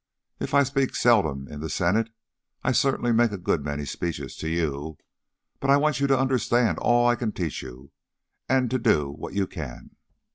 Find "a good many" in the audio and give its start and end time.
3.31-3.85